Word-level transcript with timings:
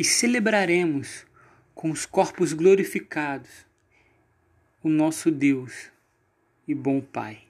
e 0.00 0.04
celebraremos 0.04 1.26
com 1.74 1.90
os 1.90 2.06
corpos 2.06 2.54
glorificados 2.54 3.50
o 4.82 4.88
nosso 4.88 5.30
Deus 5.30 5.90
e 6.66 6.74
bom 6.74 7.02
Pai. 7.02 7.42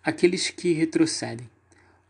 Aqueles 0.00 0.48
que 0.48 0.72
retrocedem. 0.72 1.50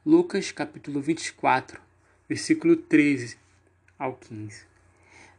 Lucas 0.04 0.52
capítulo 0.52 1.00
24, 1.00 1.80
versículo 2.28 2.76
13 2.76 3.38
ao 3.98 4.12
15. 4.16 4.66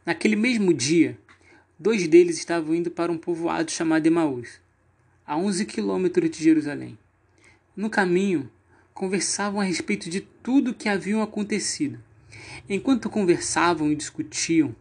Naquele 0.04 0.34
mesmo 0.34 0.74
dia, 0.74 1.16
dois 1.78 2.08
deles 2.08 2.36
estavam 2.36 2.74
indo 2.74 2.90
para 2.90 3.12
um 3.12 3.16
povoado 3.16 3.70
chamado 3.70 4.08
Emaús, 4.08 4.60
a 5.24 5.36
11 5.36 5.66
quilômetros 5.66 6.28
de 6.30 6.42
Jerusalém. 6.42 6.98
No 7.76 7.88
caminho, 7.88 8.50
conversavam 8.92 9.60
a 9.60 9.64
respeito 9.64 10.10
de 10.10 10.20
tudo 10.20 10.72
o 10.72 10.74
que 10.74 10.88
haviam 10.88 11.22
acontecido. 11.22 12.02
Enquanto 12.68 13.10
conversavam 13.10 13.90
e 13.90 13.96
discutiam, 13.96 14.74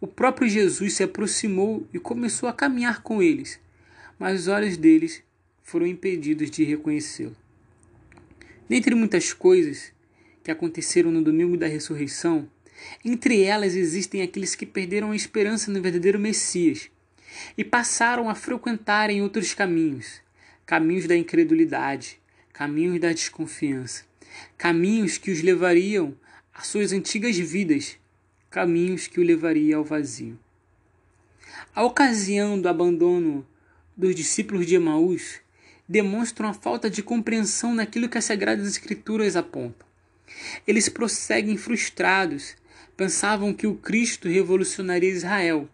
o 0.00 0.06
próprio 0.06 0.48
Jesus 0.48 0.94
se 0.94 1.02
aproximou 1.02 1.86
e 1.92 1.98
começou 1.98 2.48
a 2.48 2.52
caminhar 2.52 3.02
com 3.02 3.22
eles, 3.22 3.58
mas 4.18 4.40
os 4.40 4.48
olhos 4.48 4.76
deles 4.76 5.22
foram 5.62 5.86
impedidos 5.86 6.50
de 6.50 6.64
reconhecê-lo. 6.64 7.36
Dentre 8.68 8.94
muitas 8.94 9.32
coisas 9.32 9.92
que 10.44 10.50
aconteceram 10.50 11.10
no 11.10 11.22
domingo 11.22 11.56
da 11.56 11.66
ressurreição, 11.66 12.48
entre 13.04 13.42
elas 13.42 13.74
existem 13.74 14.22
aqueles 14.22 14.54
que 14.54 14.66
perderam 14.66 15.10
a 15.10 15.16
esperança 15.16 15.70
no 15.70 15.82
verdadeiro 15.82 16.18
Messias 16.18 16.90
e 17.56 17.64
passaram 17.64 18.28
a 18.28 18.34
frequentarem 18.34 19.22
outros 19.22 19.52
caminhos, 19.52 20.20
caminhos 20.64 21.06
da 21.06 21.16
incredulidade, 21.16 22.20
caminhos 22.52 23.00
da 23.00 23.12
desconfiança, 23.12 24.04
caminhos 24.56 25.18
que 25.18 25.30
os 25.30 25.42
levariam 25.42 26.14
às 26.58 26.66
suas 26.66 26.92
antigas 26.92 27.38
vidas, 27.38 27.96
caminhos 28.50 29.06
que 29.06 29.20
o 29.20 29.22
levariam 29.22 29.78
ao 29.78 29.84
vazio. 29.84 30.36
A 31.72 31.84
ocasião 31.84 32.60
do 32.60 32.68
abandono 32.68 33.46
dos 33.96 34.12
discípulos 34.12 34.66
de 34.66 34.74
Emaús 34.74 35.40
demonstram 35.88 36.48
a 36.48 36.52
falta 36.52 36.90
de 36.90 37.00
compreensão 37.00 37.76
naquilo 37.76 38.08
que 38.08 38.18
as 38.18 38.24
Sagradas 38.24 38.66
Escrituras 38.66 39.36
apontam. 39.36 39.86
Eles 40.66 40.88
prosseguem 40.88 41.56
frustrados, 41.56 42.56
pensavam 42.96 43.54
que 43.54 43.68
o 43.68 43.76
Cristo 43.76 44.26
revolucionaria 44.26 45.08
Israel, 45.08 45.68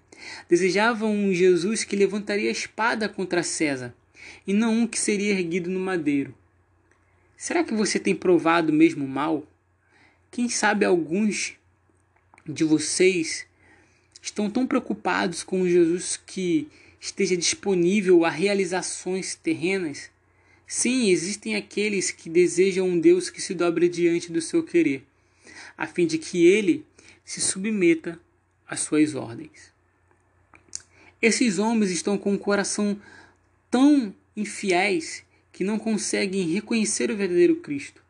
desejavam 0.51 1.11
um 1.11 1.33
Jesus 1.33 1.83
que 1.83 1.97
levantaria 1.97 2.51
a 2.51 2.53
espada 2.53 3.09
contra 3.09 3.43
César, 3.43 3.95
e 4.47 4.53
não 4.53 4.81
um 4.81 4.87
que 4.87 5.01
seria 5.01 5.33
erguido 5.33 5.71
no 5.71 5.81
madeiro. 5.81 6.35
Será 7.39 7.65
que 7.65 7.73
você 7.73 7.99
tem 7.99 8.15
provado 8.15 8.71
mesmo 8.71 9.09
mal? 9.09 9.47
Quem 10.35 10.49
sabe 10.49 10.85
alguns 10.85 11.55
de 12.45 12.65
vocês 12.65 13.47
estão 14.21 14.51
tão 14.51 14.67
preocupados 14.67 15.45
com 15.45 15.65
Jesus 15.65 16.17
que 16.27 16.67
esteja 17.01 17.37
disponível 17.37 18.25
a 18.25 18.31
realizações 18.31 19.37
terrenas? 19.37 20.11
Sim, 20.67 21.09
existem 21.09 21.55
aqueles 21.55 22.11
que 22.11 22.29
desejam 22.29 22.89
um 22.89 22.99
Deus 22.99 23.31
que 23.31 23.41
se 23.41 23.55
dobre 23.55 23.89
diante 23.89 24.33
do 24.33 24.41
seu 24.41 24.65
querer, 24.65 25.05
a 25.79 25.87
fim 25.87 26.05
de 26.05 26.19
que 26.19 26.45
ele 26.45 26.85
se 27.25 27.41
submeta 27.41 28.19
às 28.67 28.81
suas 28.81 29.15
ordens. 29.15 29.73
Esses 31.23 31.61
homens 31.61 31.93
estão 31.93 32.19
com 32.19 32.35
o 32.35 32.39
coração 32.41 33.01
tão 33.71 34.13
infiéis 34.37 35.23
que 35.53 35.63
não 35.63 35.79
conseguem 35.79 36.53
reconhecer 36.53 37.09
o 37.09 37.17
verdadeiro 37.17 37.55
Cristo. 37.55 38.04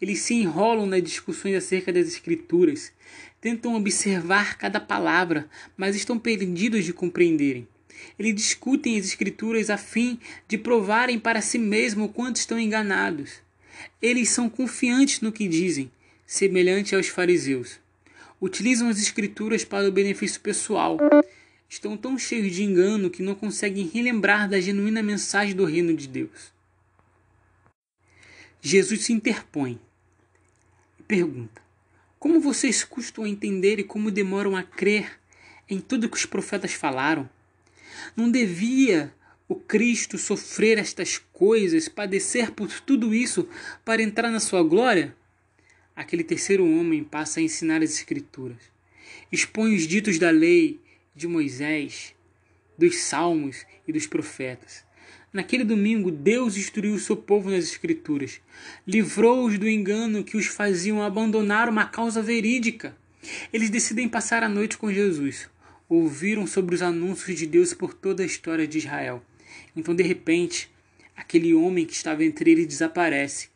Eles 0.00 0.20
se 0.20 0.34
enrolam 0.34 0.86
nas 0.86 1.02
discussões 1.02 1.56
acerca 1.56 1.92
das 1.92 2.06
Escrituras, 2.06 2.92
tentam 3.40 3.74
observar 3.74 4.56
cada 4.56 4.78
palavra, 4.78 5.48
mas 5.76 5.96
estão 5.96 6.18
perdidos 6.18 6.84
de 6.84 6.92
compreenderem. 6.92 7.66
Eles 8.16 8.34
discutem 8.34 8.96
as 8.96 9.06
Escrituras 9.06 9.70
a 9.70 9.76
fim 9.76 10.20
de 10.46 10.56
provarem 10.56 11.18
para 11.18 11.40
si 11.40 11.58
mesmos 11.58 12.12
quanto 12.12 12.36
estão 12.36 12.58
enganados. 12.58 13.40
Eles 14.00 14.28
são 14.28 14.48
confiantes 14.48 15.20
no 15.20 15.32
que 15.32 15.48
dizem, 15.48 15.90
semelhante 16.24 16.94
aos 16.94 17.08
fariseus. 17.08 17.80
Utilizam 18.40 18.88
as 18.88 19.00
Escrituras 19.00 19.64
para 19.64 19.88
o 19.88 19.92
benefício 19.92 20.40
pessoal. 20.40 20.96
Estão 21.68 21.96
tão 21.96 22.16
cheios 22.16 22.54
de 22.54 22.62
engano 22.62 23.10
que 23.10 23.22
não 23.22 23.34
conseguem 23.34 23.90
relembrar 23.92 24.48
da 24.48 24.60
genuína 24.60 25.02
mensagem 25.02 25.56
do 25.56 25.64
reino 25.64 25.92
de 25.92 26.06
Deus. 26.06 26.52
Jesus 28.60 29.04
se 29.04 29.12
interpõe 29.12 29.78
pergunta: 31.08 31.62
Como 32.18 32.38
vocês 32.38 32.84
custam 32.84 33.24
a 33.24 33.28
entender 33.28 33.80
e 33.80 33.84
como 33.84 34.10
demoram 34.10 34.54
a 34.54 34.62
crer 34.62 35.18
em 35.68 35.80
tudo 35.80 36.08
que 36.08 36.16
os 36.16 36.26
profetas 36.26 36.74
falaram? 36.74 37.28
Não 38.14 38.30
devia 38.30 39.12
o 39.48 39.56
Cristo 39.56 40.18
sofrer 40.18 40.78
estas 40.78 41.16
coisas, 41.32 41.88
padecer 41.88 42.52
por 42.52 42.68
tudo 42.82 43.14
isso 43.14 43.48
para 43.84 44.02
entrar 44.02 44.30
na 44.30 44.38
sua 44.38 44.62
glória? 44.62 45.16
Aquele 45.96 46.22
terceiro 46.22 46.64
homem 46.64 47.02
passa 47.02 47.40
a 47.40 47.42
ensinar 47.42 47.82
as 47.82 47.90
Escrituras, 47.90 48.60
expõe 49.32 49.74
os 49.74 49.86
ditos 49.86 50.18
da 50.18 50.30
lei 50.30 50.78
de 51.16 51.26
Moisés, 51.26 52.14
dos 52.76 52.98
Salmos 52.98 53.64
e 53.86 53.92
dos 53.92 54.06
profetas 54.06 54.87
Naquele 55.32 55.64
domingo, 55.64 56.10
Deus 56.10 56.56
instruiu 56.56 56.94
o 56.94 56.98
seu 56.98 57.16
povo 57.16 57.50
nas 57.50 57.64
Escrituras, 57.64 58.40
livrou-os 58.86 59.58
do 59.58 59.68
engano 59.68 60.24
que 60.24 60.36
os 60.36 60.46
faziam 60.46 61.02
abandonar 61.02 61.68
uma 61.68 61.84
causa 61.84 62.22
verídica. 62.22 62.96
Eles 63.52 63.68
decidem 63.68 64.08
passar 64.08 64.42
a 64.42 64.48
noite 64.48 64.78
com 64.78 64.92
Jesus. 64.92 65.48
Ouviram 65.88 66.46
sobre 66.46 66.74
os 66.74 66.82
anúncios 66.82 67.38
de 67.38 67.46
Deus 67.46 67.74
por 67.74 67.92
toda 67.92 68.22
a 68.22 68.26
história 68.26 68.66
de 68.66 68.78
Israel. 68.78 69.22
Então, 69.76 69.94
de 69.94 70.02
repente, 70.02 70.70
aquele 71.16 71.54
homem 71.54 71.84
que 71.84 71.92
estava 71.92 72.24
entre 72.24 72.50
eles 72.50 72.66
desaparece, 72.66 73.48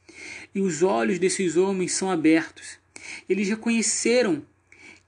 e 0.54 0.60
os 0.60 0.82
olhos 0.82 1.18
desses 1.18 1.56
homens 1.56 1.92
são 1.92 2.10
abertos. 2.10 2.78
Eles 3.28 3.48
reconheceram 3.48 4.44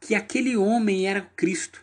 que 0.00 0.14
aquele 0.14 0.56
homem 0.56 1.06
era 1.06 1.22
Cristo. 1.36 1.82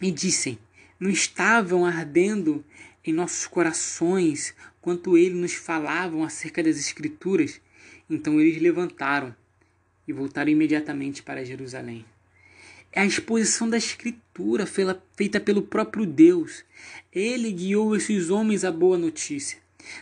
E 0.00 0.10
dissem: 0.10 0.58
Não 0.98 1.10
estavam 1.10 1.84
ardendo 1.84 2.64
em 3.04 3.12
nossos 3.12 3.46
corações 3.46 4.54
quanto 4.80 5.16
eles 5.16 5.38
nos 5.38 5.54
falavam 5.54 6.24
acerca 6.24 6.62
das 6.62 6.76
Escrituras. 6.76 7.60
Então 8.08 8.40
eles 8.40 8.60
levantaram 8.60 9.34
e 10.06 10.12
voltaram 10.12 10.50
imediatamente 10.50 11.22
para 11.22 11.44
Jerusalém. 11.44 12.04
É 12.92 13.00
a 13.00 13.06
exposição 13.06 13.70
da 13.70 13.78
Escritura 13.78 14.66
feita 14.66 15.40
pelo 15.40 15.62
próprio 15.62 16.04
Deus. 16.04 16.64
Ele 17.12 17.50
guiou 17.50 17.96
esses 17.96 18.28
homens 18.28 18.64
à 18.64 18.70
boa 18.70 18.98
notícia, 18.98 19.58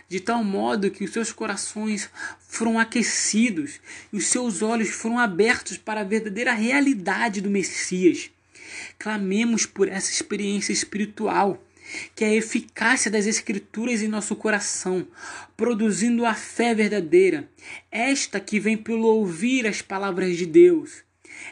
de 0.09 0.19
tal 0.19 0.43
modo 0.43 0.91
que 0.91 1.05
os 1.05 1.13
seus 1.13 1.31
corações 1.31 2.09
foram 2.39 2.77
aquecidos 2.77 3.79
e 4.11 4.17
os 4.17 4.25
seus 4.25 4.61
olhos 4.61 4.89
foram 4.89 5.17
abertos 5.17 5.77
para 5.77 6.01
a 6.01 6.05
verdadeira 6.05 6.51
realidade 6.51 7.39
do 7.39 7.49
Messias. 7.49 8.29
Clamemos 8.99 9.65
por 9.65 9.87
essa 9.87 10.11
experiência 10.11 10.73
espiritual 10.73 11.63
que 12.15 12.23
é 12.23 12.29
a 12.29 12.35
eficácia 12.35 13.11
das 13.11 13.25
Escrituras 13.25 14.01
em 14.01 14.07
nosso 14.07 14.35
coração, 14.35 15.07
produzindo 15.55 16.25
a 16.25 16.33
fé 16.33 16.73
verdadeira, 16.73 17.49
esta 17.91 18.39
que 18.39 18.59
vem 18.59 18.77
pelo 18.77 19.07
ouvir 19.07 19.67
as 19.67 19.81
palavras 19.81 20.37
de 20.37 20.45
Deus. 20.45 21.03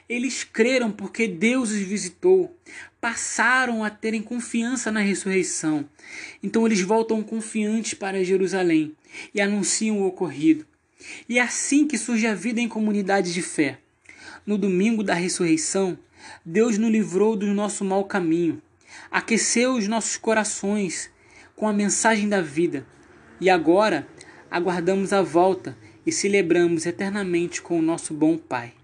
Eles 0.08 0.44
creram 0.44 0.92
porque 0.92 1.28
Deus 1.28 1.72
os 1.72 1.80
visitou, 1.80 2.56
passaram 3.02 3.84
a 3.84 3.90
terem 3.90 4.22
confiança 4.22 4.92
na 4.92 5.00
ressurreição. 5.00 5.90
Então 6.44 6.66
eles 6.66 6.82
voltam 6.82 7.24
confiantes 7.24 7.94
para 7.94 8.24
Jerusalém 8.24 8.96
e 9.34 9.42
anunciam 9.42 10.02
o 10.02 10.06
ocorrido. 10.06 10.66
E 11.28 11.40
é 11.40 11.42
assim 11.42 11.88
que 11.88 11.98
surge 11.98 12.28
a 12.28 12.36
vida 12.36 12.60
em 12.60 12.68
comunidade 12.68 13.34
de 13.34 13.42
fé. 13.42 13.80
No 14.46 14.58
domingo 14.58 15.04
da 15.04 15.14
ressurreição, 15.14 15.98
Deus 16.46 16.78
nos 16.78 16.92
livrou 16.92 17.36
do 17.36 17.48
nosso 17.48 17.86
mau 17.86 18.04
caminho 18.04 18.62
aqueceu 19.12 19.74
os 19.74 19.88
nossos 19.88 20.18
corações 20.18 21.12
com 21.56 21.68
a 21.68 21.74
mensagem 21.74 22.28
da 22.28 22.42
vida. 22.42 22.86
E 23.40 23.50
agora 23.50 24.08
aguardamos 24.50 25.14
a 25.14 25.22
volta 25.22 25.78
e 26.06 26.12
celebramos 26.12 26.86
eternamente 26.86 27.62
com 27.62 27.78
o 27.78 27.82
nosso 27.82 28.14
bom 28.14 28.38
Pai. 28.38 28.79